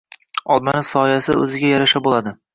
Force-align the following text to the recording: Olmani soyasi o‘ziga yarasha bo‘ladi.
Olmani 0.55 0.81
soyasi 0.87 1.37
o‘ziga 1.43 1.71
yarasha 1.77 2.05
bo‘ladi. 2.09 2.37